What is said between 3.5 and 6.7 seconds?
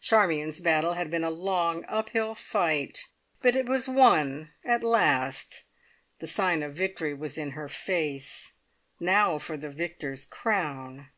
it was won at last. The sign